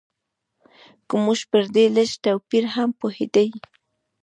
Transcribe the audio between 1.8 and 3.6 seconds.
لږ توپیر هم پوهېدای.